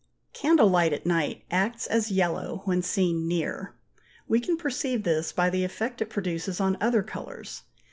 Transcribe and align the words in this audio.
Candle 0.33 0.67
light 0.67 0.93
at 0.93 1.05
night 1.05 1.43
acts 1.51 1.85
as 1.85 2.09
yellow 2.09 2.63
when 2.65 2.81
seen 2.81 3.27
near; 3.27 3.75
we 4.27 4.39
can 4.39 4.57
perceive 4.57 5.03
this 5.03 5.31
by 5.31 5.51
the 5.51 5.63
effect 5.63 6.01
it 6.01 6.09
produces 6.09 6.59
on 6.59 6.75
other 6.81 7.03
colours. 7.03 7.61